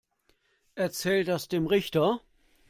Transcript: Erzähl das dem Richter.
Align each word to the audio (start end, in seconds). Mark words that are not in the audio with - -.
Erzähl 0.73 1.23
das 1.25 1.47
dem 1.47 1.67
Richter. 1.67 2.21